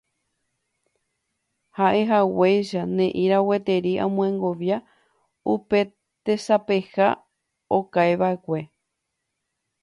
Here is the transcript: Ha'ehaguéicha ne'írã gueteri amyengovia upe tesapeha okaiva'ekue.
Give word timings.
Ha'ehaguéicha 1.75 2.81
ne'írã 2.95 3.39
gueteri 3.47 3.93
amyengovia 4.05 4.77
upe 5.53 5.79
tesapeha 6.23 7.07
okaiva'ekue. 7.77 8.59